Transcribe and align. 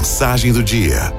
Mensagem 0.00 0.50
do 0.50 0.62
dia. 0.62 1.12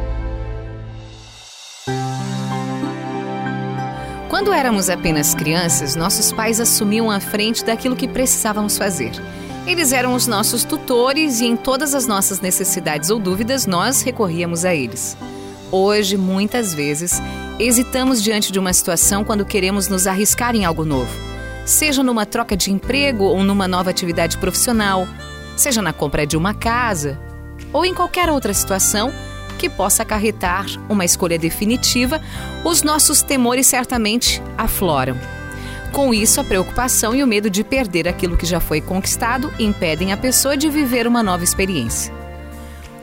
Quando 4.28 4.52
éramos 4.52 4.90
apenas 4.90 5.36
crianças, 5.36 5.96
nossos 5.96 6.34
pais 6.34 6.60
assumiam 6.60 7.12
a 7.12 7.20
frente 7.20 7.64
daquilo 7.64 7.96
que 7.96 8.08
precisávamos 8.08 8.80
fazer. 8.80 9.12
Eles 9.68 9.94
eram 9.94 10.16
os 10.16 10.26
nossos 10.26 10.64
tutores 10.64 11.42
e 11.42 11.46
em 11.46 11.56
todas 11.56 11.94
as 11.94 12.08
nossas 12.08 12.42
necessidades 12.42 13.12
ou 13.12 13.20
dúvidas 13.20 13.68
nós 13.68 14.02
recorríamos 14.02 14.66
a 14.66 14.74
eles. 14.74 15.16
Hoje, 15.72 16.18
muitas 16.18 16.74
vezes, 16.74 17.22
hesitamos 17.60 18.20
diante 18.20 18.52
de 18.52 18.58
uma 18.58 18.74
situação 18.74 19.24
quando 19.24 19.46
queremos 19.46 19.90
nos 19.90 20.08
arriscar 20.08 20.56
em 20.56 20.66
algo 20.66 20.84
novo. 20.84 21.14
Seja 21.68 22.02
numa 22.02 22.26
troca 22.26 22.58
de 22.58 22.72
emprego 22.72 23.26
ou 23.26 23.44
numa 23.44 23.68
nova 23.68 23.92
atividade 23.92 24.40
profissional, 24.40 25.08
seja 25.56 25.84
na 25.84 25.94
compra 25.94 26.26
de 26.26 26.36
uma 26.36 26.56
casa 26.56 27.20
ou 27.74 27.86
em 27.86 27.94
qualquer 27.94 28.30
outra 28.30 28.54
situação 28.54 29.12
que 29.58 29.70
possa 29.70 30.04
acarretar 30.04 30.66
uma 30.90 31.06
escolha 31.06 31.38
definitiva, 31.38 32.20
os 32.64 32.82
nossos 32.82 33.22
temores 33.22 33.68
certamente 33.68 34.42
afloram. 34.58 35.16
Com 35.92 36.14
isso, 36.14 36.40
a 36.40 36.44
preocupação 36.44 37.14
e 37.14 37.24
o 37.24 37.28
medo 37.28 37.50
de 37.50 37.64
perder 37.64 38.08
aquilo 38.08 38.38
que 38.38 38.46
já 38.46 38.60
foi 38.60 38.82
conquistado 38.82 39.54
impedem 39.60 40.12
a 40.12 40.18
pessoa 40.18 40.56
de 40.56 40.70
viver 40.70 41.06
uma 41.06 41.22
nova 41.22 41.44
experiência. 41.44 42.14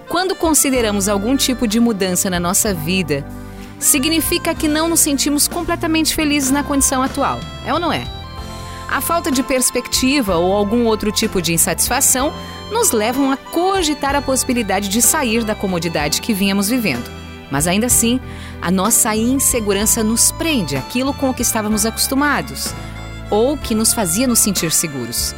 Quando 0.09 0.35
consideramos 0.35 1.07
algum 1.07 1.37
tipo 1.37 1.69
de 1.69 1.79
mudança 1.79 2.31
na 2.31 2.41
nossa 2.41 2.73
vida, 2.73 3.25
significa 3.79 4.55
que 4.55 4.67
não 4.67 4.89
nos 4.89 5.01
sentimos 5.01 5.47
completamente 5.47 6.15
felizes 6.15 6.51
na 6.51 6.65
condição 6.65 7.03
atual, 7.03 7.39
é 7.65 7.73
ou 7.73 7.79
não 7.79 7.93
é? 7.93 8.18
A 8.89 9.03
falta 9.03 9.31
de 9.31 9.43
perspectiva 9.43 10.37
ou 10.37 10.55
algum 10.55 10.87
outro 10.87 11.13
tipo 11.13 11.43
de 11.43 11.53
insatisfação 11.53 12.33
nos 12.73 12.91
levam 12.91 13.31
a 13.31 13.37
cogitar 13.37 14.17
a 14.17 14.23
possibilidade 14.23 14.89
de 14.89 15.03
sair 15.03 15.45
da 15.45 15.55
comodidade 15.55 16.23
que 16.23 16.33
vínhamos 16.33 16.71
vivendo. 16.71 17.09
Mas 17.51 17.67
ainda 17.67 17.87
assim, 17.87 18.19
a 18.63 18.71
nossa 18.71 19.15
insegurança 19.15 20.03
nos 20.03 20.33
prende 20.33 20.75
aquilo 20.75 21.13
com 21.13 21.29
o 21.29 21.35
que 21.35 21.43
estávamos 21.43 21.85
acostumados 21.85 22.75
ou 23.31 23.59
que 23.59 23.75
nos 23.75 23.93
fazia 23.93 24.27
nos 24.27 24.39
sentir 24.39 24.73
seguros. 24.73 25.35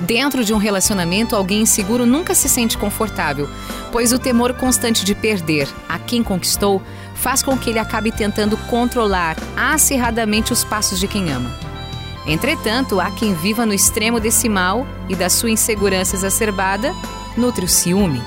Dentro 0.00 0.44
de 0.44 0.54
um 0.54 0.56
relacionamento, 0.56 1.36
alguém 1.36 1.62
inseguro 1.62 2.06
nunca 2.06 2.34
se 2.34 2.48
sente 2.48 2.78
confortável, 2.78 3.48
pois 3.92 4.12
o 4.12 4.18
temor 4.18 4.54
constante 4.54 5.04
de 5.04 5.14
perder 5.14 5.68
a 5.88 5.98
quem 5.98 6.22
conquistou 6.22 6.80
faz 7.14 7.42
com 7.42 7.58
que 7.58 7.70
ele 7.70 7.78
acabe 7.78 8.10
tentando 8.10 8.56
controlar 8.56 9.36
acirradamente 9.56 10.52
os 10.52 10.64
passos 10.64 10.98
de 10.98 11.06
quem 11.06 11.30
ama. 11.30 11.69
Entretanto, 12.30 13.00
há 13.00 13.10
quem 13.10 13.34
viva 13.34 13.66
no 13.66 13.74
extremo 13.74 14.20
desse 14.20 14.48
mal 14.48 14.86
e 15.08 15.16
da 15.16 15.28
sua 15.28 15.50
insegurança 15.50 16.14
exacerbada 16.14 16.94
nutre 17.36 17.64
o 17.64 17.68
ciúme. 17.68 18.22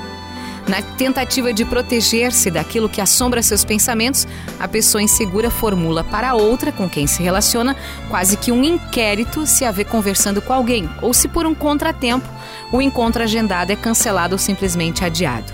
Na 0.67 0.81
tentativa 0.81 1.53
de 1.53 1.63
proteger-se 1.63 2.51
daquilo 2.51 2.89
que 2.89 2.99
assombra 2.99 3.41
seus 3.41 3.63
pensamentos, 3.63 4.27
a 4.59 4.67
pessoa 4.67 5.01
insegura 5.01 5.49
formula 5.49 6.03
para 6.03 6.33
outra 6.33 6.69
com 6.69 6.89
quem 6.89 7.07
se 7.07 7.23
relaciona 7.23 7.77
quase 8.09 8.35
que 8.35 8.51
um 8.51 8.61
inquérito 8.61 9.45
se 9.47 9.63
a 9.63 9.71
vê 9.71 9.85
conversando 9.85 10.41
com 10.41 10.51
alguém 10.51 10.89
ou 11.01 11.13
se 11.13 11.29
por 11.29 11.45
um 11.45 11.55
contratempo 11.55 12.27
o 12.73 12.81
encontro 12.81 13.23
agendado 13.23 13.71
é 13.71 13.75
cancelado 13.75 14.35
ou 14.35 14.39
simplesmente 14.39 15.05
adiado. 15.05 15.53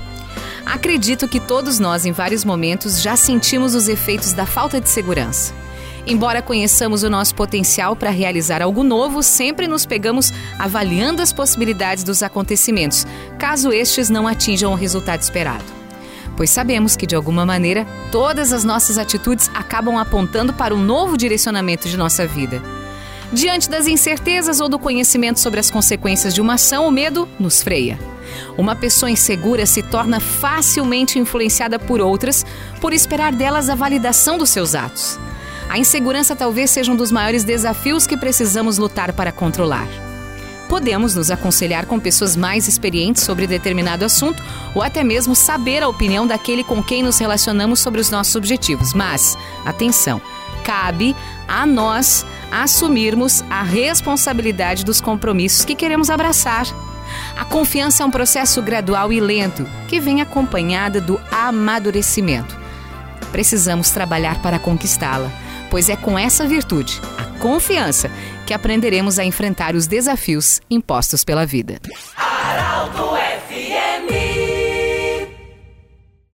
Acredito 0.66 1.28
que 1.28 1.40
todos 1.40 1.80
nós, 1.80 2.04
em 2.04 2.12
vários 2.12 2.44
momentos, 2.44 3.00
já 3.00 3.16
sentimos 3.16 3.76
os 3.76 3.88
efeitos 3.88 4.34
da 4.34 4.48
falta 4.48 4.82
de 4.82 4.90
segurança. 4.90 5.54
Embora 6.06 6.42
conheçamos 6.42 7.04
o 7.04 7.10
nosso 7.10 7.36
potencial 7.36 7.96
para 7.96 8.10
realizar 8.10 8.62
algo 8.62 8.84
novo, 8.84 9.22
sempre 9.22 9.68
nos 9.68 9.86
pegamos 9.86 10.34
avaliando 10.58 11.22
as 11.22 11.34
possibilidades 11.34 12.04
dos 12.04 12.24
acontecimentos, 12.24 13.06
caso 13.38 13.72
estes 13.72 14.10
não 14.10 14.28
atinjam 14.28 14.72
o 14.72 14.76
resultado 14.76 15.22
esperado. 15.22 15.66
Pois 16.36 16.50
sabemos 16.50 16.96
que, 16.96 17.06
de 17.06 17.16
alguma 17.16 17.46
maneira, 17.46 17.86
todas 18.12 18.54
as 18.54 18.64
nossas 18.64 18.98
atitudes 18.98 19.52
acabam 19.54 19.98
apontando 19.98 20.54
para 20.54 20.74
um 20.74 20.82
novo 20.82 21.18
direcionamento 21.18 21.90
de 21.90 21.98
nossa 21.98 22.26
vida. 22.26 22.62
Diante 23.32 23.70
das 23.70 23.88
incertezas 23.88 24.60
ou 24.60 24.68
do 24.68 24.80
conhecimento 24.80 25.40
sobre 25.40 25.60
as 25.60 25.70
consequências 25.70 26.34
de 26.34 26.42
uma 26.42 26.54
ação, 26.54 26.88
o 26.88 26.92
medo 26.92 27.28
nos 27.38 27.62
freia. 27.62 28.00
Uma 28.58 28.76
pessoa 28.76 29.12
insegura 29.12 29.66
se 29.66 29.84
torna 29.84 30.20
facilmente 30.20 31.20
influenciada 31.20 31.78
por 31.78 32.02
outras 32.02 32.46
por 32.80 32.94
esperar 32.94 33.34
delas 33.34 33.70
a 33.70 33.76
validação 33.76 34.38
dos 34.38 34.50
seus 34.50 34.74
atos. 34.74 35.20
A 35.70 35.78
insegurança 35.78 36.36
talvez 36.36 36.72
seja 36.72 36.92
um 36.92 36.96
dos 36.96 37.12
maiores 37.12 37.44
desafios 37.44 38.08
que 38.08 38.18
precisamos 38.18 38.80
lutar 38.80 39.14
para 39.14 39.32
controlar. 39.32 39.88
Podemos 40.68 41.14
nos 41.14 41.30
aconselhar 41.30 41.86
com 41.86 42.00
pessoas 42.00 42.36
mais 42.36 42.68
experientes 42.68 43.22
sobre 43.22 43.46
determinado 43.46 44.04
assunto 44.04 44.42
ou 44.74 44.82
até 44.82 45.04
mesmo 45.04 45.36
saber 45.36 45.84
a 45.84 45.88
opinião 45.88 46.26
daquele 46.26 46.64
com 46.64 46.82
quem 46.82 47.04
nos 47.04 47.20
relacionamos 47.20 47.80
sobre 47.80 48.02
os 48.02 48.10
nossos 48.10 48.36
objetivos. 48.36 48.96
Mas, 48.96 49.38
atenção, 49.64 50.20
cabe 50.64 51.16
a 51.48 51.68
nós 51.68 52.26
assumirmos 52.52 53.44
a 53.48 53.62
responsabilidade 53.62 54.84
dos 54.84 55.00
compromissos 55.00 55.66
que 55.66 55.76
queremos 55.76 56.10
abraçar. 56.10 56.66
A 57.38 57.46
confiança 57.46 58.02
é 58.02 58.06
um 58.06 58.12
processo 58.12 58.60
gradual 58.62 59.14
e 59.14 59.20
lento 59.20 59.68
que 59.88 60.00
vem 60.00 60.20
acompanhada 60.20 61.00
do 61.00 61.22
amadurecimento. 61.32 62.58
Precisamos 63.32 63.92
trabalhar 63.92 64.42
para 64.42 64.58
conquistá-la 64.58 65.32
pois 65.70 65.90
é 65.90 65.96
com 65.96 66.18
essa 66.18 66.48
virtude, 66.48 67.00
a 67.18 67.40
confiança, 67.40 68.10
que 68.46 68.54
aprenderemos 68.54 69.20
a 69.20 69.24
enfrentar 69.24 69.76
os 69.76 69.88
desafios 69.88 70.62
impostos 70.70 71.24
pela 71.24 71.46
vida. 71.46 71.80
Araldo 72.18 73.19